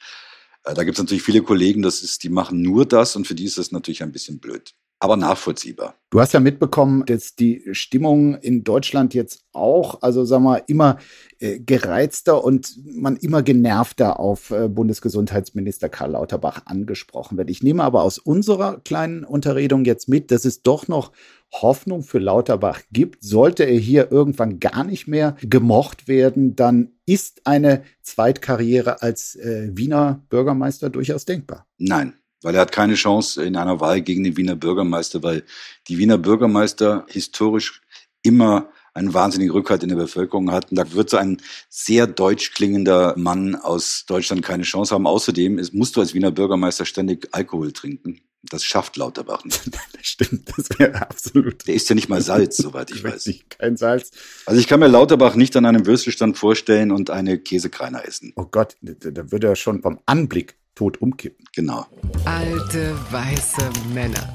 [0.63, 3.36] Äh, da gibt es natürlich viele Kollegen, das ist, die machen nur das und für
[3.36, 5.96] die ist das natürlich ein bisschen blöd aber nachvollziehbar.
[6.12, 10.98] Du hast ja mitbekommen, dass die Stimmung in Deutschland jetzt auch, also sagen wir, immer
[11.40, 17.50] äh, gereizter und man immer genervter auf äh, Bundesgesundheitsminister Karl Lauterbach angesprochen wird.
[17.50, 21.14] Ich nehme aber aus unserer kleinen Unterredung jetzt mit, dass es doch noch
[21.52, 23.24] Hoffnung für Lauterbach gibt.
[23.24, 29.72] Sollte er hier irgendwann gar nicht mehr gemocht werden, dann ist eine Zweitkarriere als äh,
[29.74, 31.66] Wiener Bürgermeister durchaus denkbar.
[31.80, 35.43] Nein, weil er hat keine Chance in einer Wahl gegen den Wiener Bürgermeister, weil
[35.88, 37.82] die Wiener Bürgermeister historisch
[38.23, 40.75] immer einen wahnsinnigen Rückhalt in der Bevölkerung hatten.
[40.75, 45.08] Da wird so ein sehr deutsch klingender Mann aus Deutschland keine Chance haben.
[45.08, 48.21] Außerdem ist, musst du als Wiener Bürgermeister ständig Alkohol trinken.
[48.43, 49.67] Das schafft Lauterbach nicht.
[49.93, 51.67] das stimmt, das wäre absolut.
[51.67, 53.27] Der ist ja nicht mal Salz, soweit ich weiß.
[53.27, 54.12] Nicht, kein Salz.
[54.45, 58.34] Also ich kann mir Lauterbach nicht an einem Würstelstand vorstellen und eine Käsekreiner essen.
[58.36, 61.46] Oh Gott, da würde er schon vom Anblick tot umkippen.
[61.56, 61.86] Genau.
[62.26, 64.34] Alte weiße Männer.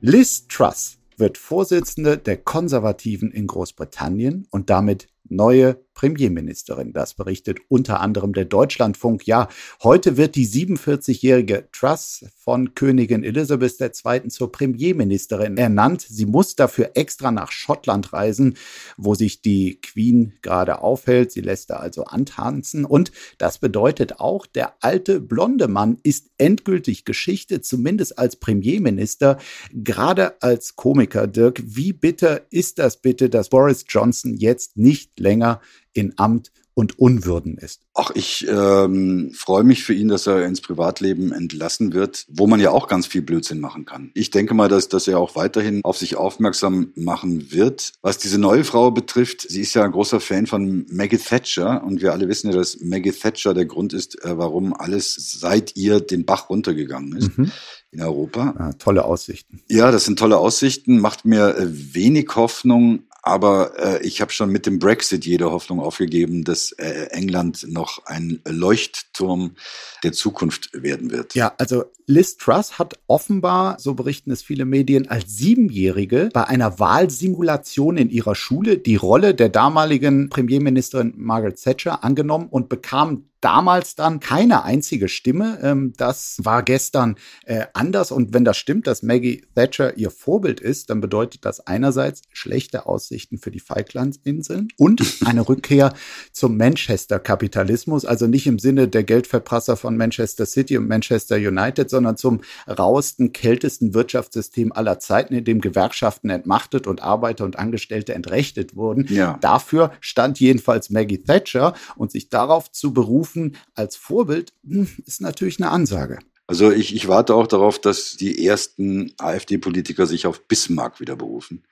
[0.00, 6.92] Liz Truss wird Vorsitzende der Konservativen in Großbritannien und damit neue Premierministerin.
[6.92, 9.26] Das berichtet unter anderem der Deutschlandfunk.
[9.26, 9.48] Ja,
[9.82, 14.28] heute wird die 47-jährige Truss von Königin Elizabeth II.
[14.28, 16.06] zur Premierministerin ernannt.
[16.08, 18.56] Sie muss dafür extra nach Schottland reisen,
[18.96, 21.32] wo sich die Queen gerade aufhält.
[21.32, 22.84] Sie lässt da also antanzen.
[22.84, 29.38] Und das bedeutet auch, der alte blonde Mann ist endgültig Geschichte, zumindest als Premierminister,
[29.72, 31.26] gerade als Komiker.
[31.26, 35.62] Dirk, wie bitter ist das bitte, dass Boris Johnson jetzt nicht länger
[35.96, 37.80] in Amt und Unwürden ist.
[37.94, 42.60] Ach, ich ähm, freue mich für ihn, dass er ins Privatleben entlassen wird, wo man
[42.60, 44.10] ja auch ganz viel Blödsinn machen kann.
[44.12, 47.92] Ich denke mal, dass, dass er auch weiterhin auf sich aufmerksam machen wird.
[48.02, 52.02] Was diese neue Frau betrifft, sie ist ja ein großer Fan von Maggie Thatcher und
[52.02, 56.00] wir alle wissen ja, dass Maggie Thatcher der Grund ist, äh, warum alles seit ihr
[56.00, 57.38] den Bach runtergegangen ist.
[57.38, 57.50] Mhm
[57.96, 58.54] in Europa.
[58.58, 59.62] Ja, tolle Aussichten.
[59.68, 64.50] Ja, das sind tolle Aussichten, macht mir äh, wenig Hoffnung, aber äh, ich habe schon
[64.50, 69.56] mit dem Brexit jede Hoffnung aufgegeben, dass äh, England noch ein Leuchtturm
[70.04, 71.34] der Zukunft werden wird.
[71.34, 76.78] Ja, also Liz Truss hat offenbar, so berichten es viele Medien, als Siebenjährige bei einer
[76.78, 83.94] Wahlsimulation in ihrer Schule die Rolle der damaligen Premierministerin Margaret Thatcher angenommen und bekam damals
[83.94, 85.58] dann keine einzige Stimme.
[85.62, 88.10] Ähm, das war gestern äh, anders.
[88.10, 92.86] Und wenn das stimmt, dass Maggie Thatcher ihr Vorbild ist, dann bedeutet das einerseits schlechte
[92.86, 95.92] Aussichten für die Falklandinseln und eine Rückkehr
[96.32, 98.04] zum Manchester-Kapitalismus.
[98.04, 103.32] Also nicht im Sinne der Geldverprasser von Manchester City und Manchester United, sondern zum rauesten,
[103.32, 109.06] kältesten Wirtschaftssystem aller Zeiten, in dem Gewerkschaften entmachtet und Arbeiter und Angestellte entrechtet wurden.
[109.08, 109.38] Ja.
[109.40, 113.25] Dafür stand jedenfalls Maggie Thatcher und sich darauf zu berufen
[113.74, 116.18] als Vorbild hm, ist natürlich eine Ansage.
[116.46, 121.64] Also ich, ich warte auch darauf, dass die ersten AfD-Politiker sich auf Bismarck wieder berufen.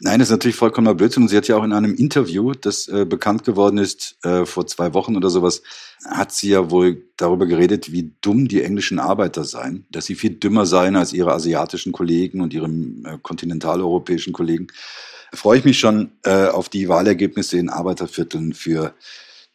[0.00, 1.24] Nein, das ist natürlich vollkommener Blödsinn.
[1.24, 4.66] Und sie hat ja auch in einem Interview, das äh, bekannt geworden ist, äh, vor
[4.66, 5.62] zwei Wochen oder sowas,
[6.04, 10.36] hat sie ja wohl darüber geredet, wie dumm die englischen Arbeiter seien, dass sie viel
[10.36, 14.68] dümmer seien als ihre asiatischen Kollegen und ihre äh, kontinentaleuropäischen Kollegen.
[15.32, 18.94] Da freue ich mich schon äh, auf die Wahlergebnisse in Arbeitervierteln für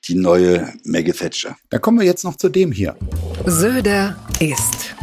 [0.07, 1.57] die neue Maggie Thatcher.
[1.69, 2.95] Da kommen wir jetzt noch zu dem hier.
[3.45, 4.95] Söder ist.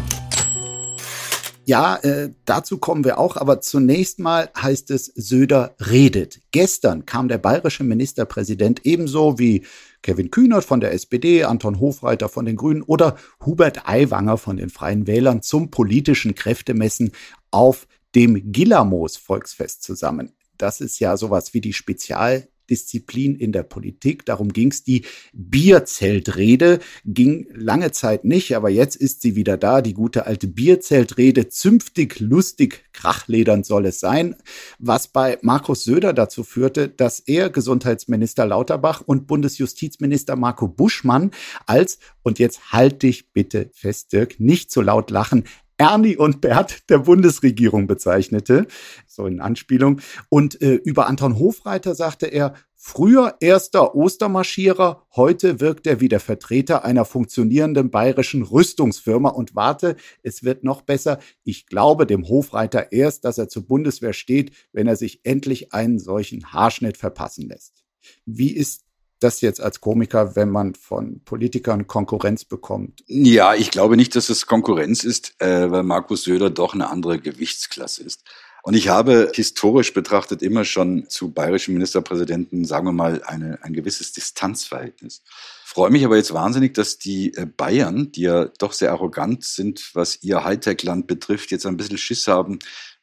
[1.65, 6.41] Ja, äh, dazu kommen wir auch, aber zunächst mal heißt es, Söder redet.
[6.51, 9.65] Gestern kam der bayerische Ministerpräsident ebenso wie
[10.03, 14.71] Kevin Kühnert von der SPD, Anton Hofreiter von den Grünen oder Hubert Aiwanger von den
[14.71, 17.13] Freien Wählern zum politischen Kräftemessen
[17.51, 20.33] auf dem Gillamos Volksfest zusammen.
[20.57, 24.25] Das ist ja sowas wie die Spezial Disziplin in der Politik.
[24.25, 24.85] Darum ging es.
[24.85, 29.83] Die Bierzeltrede ging lange Zeit nicht, aber jetzt ist sie wieder da.
[29.83, 31.49] Die gute alte Bierzeltrede.
[31.49, 34.37] Zünftig, lustig, krachledern soll es sein.
[34.79, 41.33] Was bei Markus Söder dazu führte, dass er Gesundheitsminister Lauterbach und Bundesjustizminister Marco Buschmann
[41.67, 45.45] als, und jetzt halt dich bitte fest, Dirk, nicht so laut lachen,
[45.81, 48.67] Ernie und Bert der Bundesregierung bezeichnete,
[49.07, 50.03] so in Anspielung.
[50.29, 56.21] Und äh, über Anton Hofreiter sagte er, früher erster Ostermarschierer, heute wirkt er wie der
[56.21, 59.31] Vertreter einer funktionierenden bayerischen Rüstungsfirma.
[59.31, 61.19] Und warte, es wird noch besser.
[61.45, 65.99] Ich glaube dem Hofreiter erst, dass er zur Bundeswehr steht, wenn er sich endlich einen
[65.99, 67.85] solchen Haarschnitt verpassen lässt.
[68.27, 68.85] Wie ist
[69.21, 73.05] das jetzt als Komiker, wenn man von Politikern Konkurrenz bekommt?
[73.07, 77.19] Ja, ich glaube nicht, dass es Konkurrenz ist, äh, weil Markus Söder doch eine andere
[77.19, 78.25] Gewichtsklasse ist.
[78.63, 83.73] Und ich habe historisch betrachtet immer schon zu bayerischen Ministerpräsidenten, sagen wir mal, eine, ein
[83.73, 85.23] gewisses Distanzverhältnis.
[85.65, 89.91] Freue mich aber jetzt wahnsinnig, dass die äh, Bayern, die ja doch sehr arrogant sind,
[89.95, 92.59] was ihr Hightech-Land betrifft, jetzt ein bisschen Schiss haben,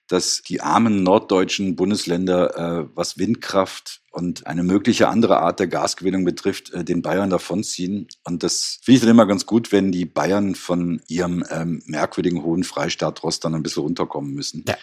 [0.07, 6.25] dass die armen norddeutschen Bundesländer, äh, was Windkraft und eine mögliche andere Art der Gasgewinnung
[6.25, 8.07] betrifft, äh, den Bayern davonziehen.
[8.23, 12.43] Und das finde ich dann immer ganz gut, wenn die Bayern von ihrem ähm, merkwürdigen
[12.43, 14.65] hohen Freistaat Rost dann ein bisschen runterkommen müssen.
[14.67, 14.75] Ja.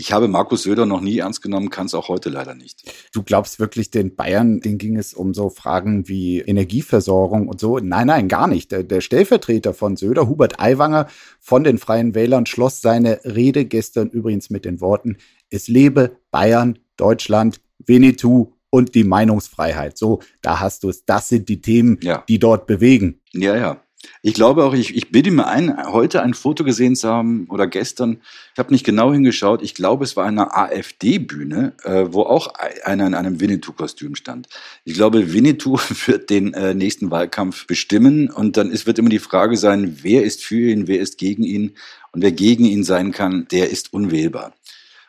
[0.00, 2.84] Ich habe Markus Söder noch nie ernst genommen, kann es auch heute leider nicht.
[3.12, 7.80] Du glaubst wirklich, den Bayern, denen ging es um so Fragen wie Energieversorgung und so?
[7.80, 8.70] Nein, nein, gar nicht.
[8.70, 11.08] Der, der Stellvertreter von Söder, Hubert Aiwanger
[11.40, 15.16] von den Freien Wählern, schloss seine Rede gestern übrigens mit den Worten,
[15.50, 19.98] es lebe Bayern, Deutschland, Winnetou und die Meinungsfreiheit.
[19.98, 21.06] So, da hast du es.
[21.06, 22.22] Das sind die Themen, ja.
[22.28, 23.20] die dort bewegen.
[23.32, 23.82] Ja, ja.
[24.22, 27.66] Ich glaube auch, ich, ich bilde mir ein, heute ein Foto gesehen zu haben oder
[27.66, 28.20] gestern,
[28.52, 33.06] ich habe nicht genau hingeschaut, ich glaube, es war eine AfD-Bühne, äh, wo auch einer
[33.06, 34.48] in einem Winnetou-Kostüm stand.
[34.84, 38.30] Ich glaube, Winnetou wird den äh, nächsten Wahlkampf bestimmen.
[38.30, 41.42] Und dann ist, wird immer die Frage sein, wer ist für ihn, wer ist gegen
[41.42, 41.74] ihn?
[42.12, 44.54] Und wer gegen ihn sein kann, der ist unwählbar.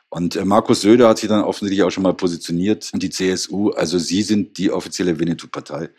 [0.09, 2.89] Und äh, Markus Söder hat sich dann offensichtlich auch schon mal positioniert.
[2.91, 5.89] Und die CSU, also sie sind die offizielle Winnetou-Partei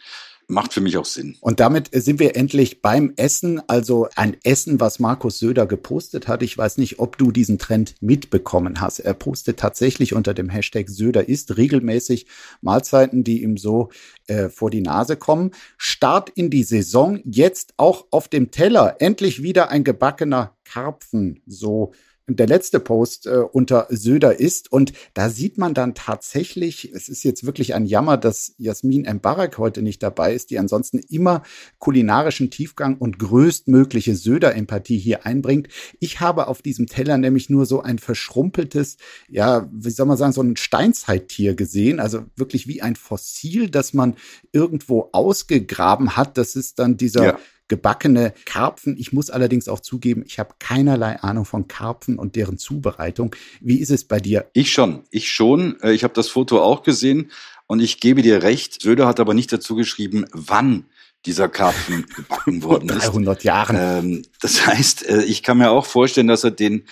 [0.50, 1.36] macht für mich auch Sinn.
[1.40, 6.42] Und damit sind wir endlich beim Essen, also ein Essen, was Markus Söder gepostet hat.
[6.42, 8.98] Ich weiß nicht, ob du diesen Trend mitbekommen hast.
[8.98, 12.26] Er postet tatsächlich unter dem Hashtag Söder ist regelmäßig
[12.60, 13.90] Mahlzeiten, die ihm so
[14.26, 15.52] äh, vor die Nase kommen.
[15.76, 21.92] Start in die Saison, jetzt auch auf dem Teller, endlich wieder ein gebackener Karpfen, so
[22.36, 24.72] der letzte Post äh, unter Söder ist.
[24.72, 29.58] Und da sieht man dann tatsächlich, es ist jetzt wirklich ein Jammer, dass Jasmin Mbarak
[29.58, 31.42] heute nicht dabei ist, die ansonsten immer
[31.78, 35.68] kulinarischen Tiefgang und größtmögliche Söder-Empathie hier einbringt.
[35.98, 38.96] Ich habe auf diesem Teller nämlich nur so ein verschrumpeltes,
[39.28, 43.92] ja, wie soll man sagen, so ein Steinzeittier gesehen, also wirklich wie ein Fossil, das
[43.94, 44.16] man
[44.52, 46.38] irgendwo ausgegraben hat.
[46.38, 47.38] Das ist dann dieser ja
[47.70, 48.96] gebackene Karpfen.
[48.98, 53.34] Ich muss allerdings auch zugeben, ich habe keinerlei Ahnung von Karpfen und deren Zubereitung.
[53.60, 54.50] Wie ist es bei dir?
[54.52, 55.80] Ich schon, ich schon.
[55.80, 57.30] Äh, ich habe das Foto auch gesehen
[57.66, 58.82] und ich gebe dir recht.
[58.82, 60.84] Söder hat aber nicht dazu geschrieben, wann
[61.24, 63.06] dieser Karpfen gebacken worden ist.
[63.06, 63.76] 300 Jahren.
[63.78, 66.84] Ähm, das heißt, äh, ich kann mir auch vorstellen, dass er den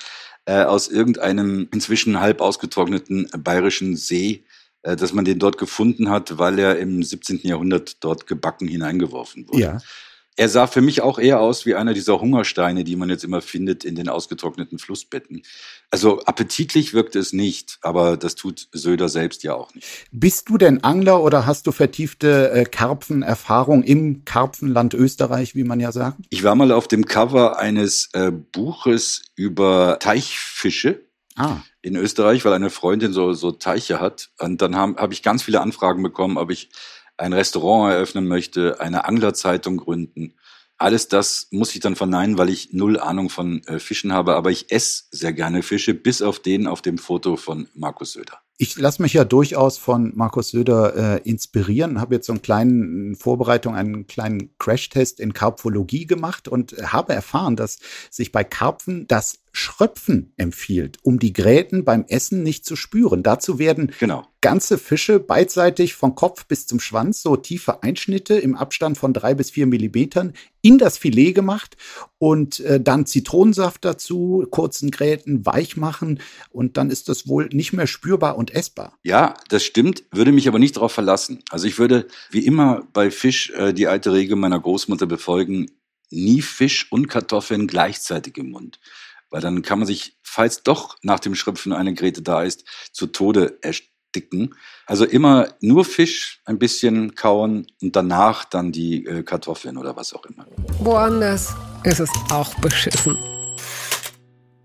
[0.46, 4.44] äh, aus irgendeinem inzwischen halb ausgetrockneten bayerischen See
[4.82, 7.40] dass man den dort gefunden hat, weil er im 17.
[7.42, 9.60] Jahrhundert dort gebacken hineingeworfen wurde.
[9.60, 9.78] Ja.
[10.38, 13.40] Er sah für mich auch eher aus wie einer dieser Hungersteine, die man jetzt immer
[13.40, 15.42] findet in den ausgetrockneten Flussbetten.
[15.90, 20.06] Also appetitlich wirkt es nicht, aber das tut Söder selbst ja auch nicht.
[20.12, 25.80] Bist du denn Angler oder hast du vertiefte äh, Karpfenerfahrung im Karpfenland Österreich, wie man
[25.80, 26.20] ja sagt?
[26.30, 31.00] Ich war mal auf dem Cover eines äh, Buches über Teichfische.
[31.34, 31.62] Ah.
[31.82, 34.30] In Österreich, weil eine Freundin so, so Teiche hat.
[34.38, 36.70] Und dann habe hab ich ganz viele Anfragen bekommen, ob ich
[37.18, 40.34] ein Restaurant eröffnen möchte, eine Anglerzeitung gründen.
[40.76, 44.50] Alles das muss ich dann verneinen, weil ich null Ahnung von äh, Fischen habe, aber
[44.50, 48.40] ich esse sehr gerne Fische, bis auf den auf dem Foto von Markus Söder.
[48.60, 53.14] Ich lasse mich ja durchaus von Markus Söder äh, inspirieren, habe jetzt so einen kleinen
[53.14, 57.78] Vorbereitung, einen kleinen Crashtest in Karpfologie gemacht und habe erfahren, dass
[58.10, 63.22] sich bei Karpfen das Schröpfen empfiehlt, um die Gräten beim Essen nicht zu spüren.
[63.22, 64.26] Dazu werden genau.
[64.40, 69.34] ganze Fische beidseitig von Kopf bis zum Schwanz, so tiefe Einschnitte im Abstand von drei
[69.34, 71.76] bis vier Millimetern in das Filet gemacht
[72.18, 77.72] und äh, dann Zitronensaft dazu, kurzen Gräten weich machen und dann ist das wohl nicht
[77.72, 78.98] mehr spürbar und essbar.
[79.02, 81.42] Ja, das stimmt, würde mich aber nicht darauf verlassen.
[81.50, 85.70] Also ich würde wie immer bei Fisch äh, die alte Regel meiner Großmutter befolgen,
[86.10, 88.78] nie Fisch und Kartoffeln gleichzeitig im Mund
[89.30, 93.06] weil dann kann man sich, falls doch nach dem Schröpfen eine Grete da ist, zu
[93.06, 93.97] Tode ersticken.
[94.86, 100.12] Also immer nur Fisch, ein bisschen kauen und danach dann die äh, Kartoffeln oder was
[100.12, 100.46] auch immer.
[100.80, 103.16] Woanders ist es auch beschissen.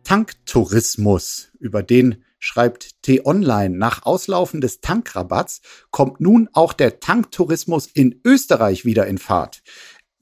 [0.03, 8.19] Tanktourismus, über den schreibt T-Online, nach Auslaufen des Tankrabatts kommt nun auch der Tanktourismus in
[8.25, 9.63] Österreich wieder in Fahrt.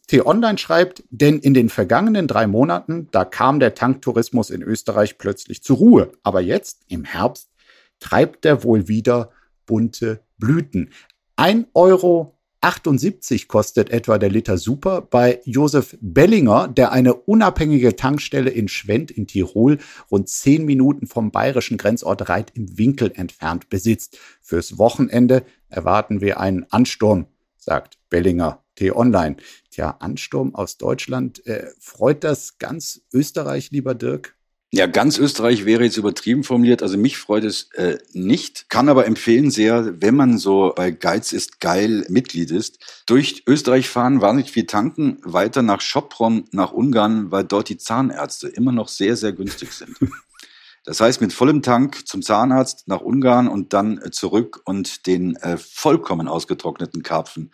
[0.08, 5.64] T-Online schreibt, denn in den vergangenen drei Monaten, da kam der Tanktourismus in Österreich plötzlich
[5.64, 6.12] zur Ruhe.
[6.22, 7.50] Aber jetzt, im Herbst,
[8.02, 9.32] treibt er wohl wieder
[9.66, 10.90] bunte Blüten.
[11.38, 12.36] 1,78 Euro
[13.48, 19.28] kostet etwa der Liter Super bei Josef Bellinger, der eine unabhängige Tankstelle in Schwendt in
[19.28, 19.78] Tirol
[20.12, 24.20] rund zehn Minuten vom bayerischen Grenzort Reit im Winkel entfernt besitzt.
[24.42, 29.38] Fürs Wochenende erwarten wir einen Ansturm, sagt Bellinger T-Online.
[29.70, 31.46] Tja, Ansturm aus Deutschland.
[31.46, 34.36] Äh, freut das ganz Österreich, lieber Dirk?
[34.74, 36.82] Ja, ganz Österreich wäre jetzt übertrieben formuliert.
[36.82, 41.34] Also mich freut es äh, nicht, kann aber empfehlen sehr, wenn man so bei Geiz
[41.34, 47.32] ist geil Mitglied ist, durch Österreich fahren, wahnsinnig viel tanken, weiter nach Schopron, nach Ungarn,
[47.32, 49.98] weil dort die Zahnärzte immer noch sehr, sehr günstig sind.
[50.84, 55.36] Das heißt, mit vollem Tank zum Zahnarzt nach Ungarn und dann äh, zurück und den
[55.36, 57.52] äh, vollkommen ausgetrockneten Karpfen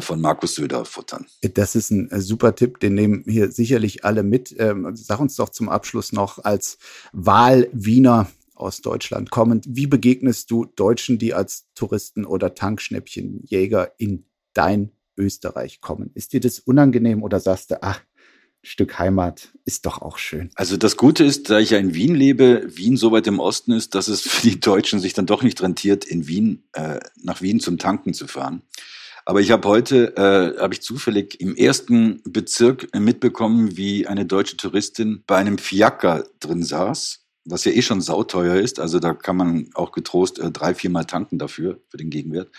[0.00, 1.26] von Markus Söder futtern.
[1.54, 4.54] Das ist ein äh, super Tipp, den nehmen hier sicherlich alle mit.
[4.58, 6.78] Ähm, sag uns doch zum Abschluss noch als
[7.12, 14.92] Wahlwiener aus Deutschland kommend, wie begegnest du Deutschen, die als Touristen oder Tankschnäppchenjäger in dein
[15.16, 16.10] Österreich kommen?
[16.14, 18.00] Ist dir das unangenehm oder sagst du, ach,
[18.62, 20.50] Stück Heimat ist doch auch schön.
[20.56, 23.70] Also das Gute ist, da ich ja in Wien lebe, Wien so weit im Osten
[23.70, 27.42] ist, dass es für die Deutschen sich dann doch nicht rentiert, in Wien äh, nach
[27.42, 28.62] Wien zum Tanken zu fahren.
[29.28, 34.56] Aber ich habe heute, äh, habe ich zufällig im ersten Bezirk mitbekommen, wie eine deutsche
[34.56, 38.78] Touristin bei einem Fiaker drin saß, was ja eh schon sauteuer ist.
[38.78, 42.52] Also da kann man auch getrost äh, drei, viermal tanken dafür, für den Gegenwert.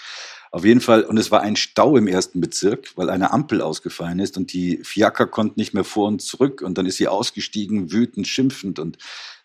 [0.51, 4.19] Auf jeden Fall, und es war ein Stau im ersten Bezirk, weil eine Ampel ausgefallen
[4.19, 7.93] ist und die Fiaker konnten nicht mehr vor und zurück und dann ist sie ausgestiegen,
[7.93, 8.97] wütend, schimpfend und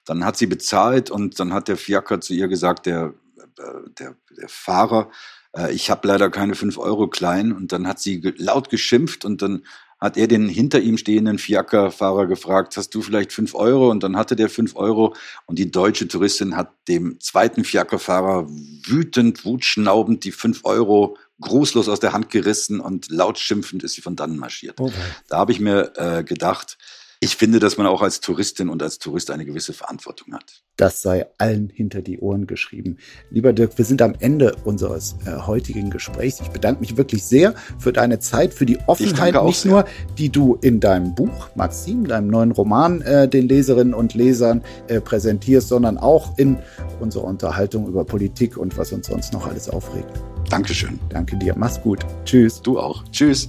[0.05, 3.15] dann hat sie bezahlt und dann hat der Fiaker zu ihr gesagt, der,
[3.59, 5.09] äh, der, der Fahrer,
[5.57, 7.53] äh, ich habe leider keine fünf Euro klein.
[7.53, 9.63] Und dann hat sie laut geschimpft und dann
[10.03, 13.89] hat er den hinter ihm stehenden Fiaker-Fahrer gefragt, hast du vielleicht fünf Euro?
[13.89, 15.15] Und dann hatte der fünf Euro
[15.47, 22.01] und die deutsche Touristin hat dem zweiten Fiaker-Fahrer wütend, wutschnaubend die fünf Euro grußlos aus
[22.01, 24.81] der Hand gerissen und laut schimpfend ist sie von dann marschiert.
[24.81, 24.93] Okay.
[25.29, 26.79] Da habe ich mir äh, gedacht,
[27.23, 30.65] ich finde, dass man auch als Touristin und als Tourist eine gewisse Verantwortung hat.
[30.77, 32.97] Das sei allen hinter die Ohren geschrieben.
[33.31, 36.41] Lieber Dirk, wir sind am Ende unseres äh, heutigen Gesprächs.
[36.41, 39.71] Ich bedanke mich wirklich sehr für deine Zeit, für die Offenheit, nicht sehr.
[39.71, 39.85] nur,
[40.19, 45.01] die du in deinem Buch, Maxim, deinem neuen Roman, äh, den Leserinnen und Lesern äh,
[45.01, 46.59] präsentierst, sondern auch in
[46.99, 50.11] unserer Unterhaltung über Politik und was uns sonst noch alles aufregt.
[50.51, 50.99] Dankeschön.
[51.09, 51.55] Danke dir.
[51.57, 52.05] Mach's gut.
[52.25, 52.61] Tschüss.
[52.63, 53.05] Du auch.
[53.13, 53.49] Tschüss.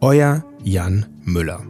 [0.00, 1.60] Euer Jan Müller.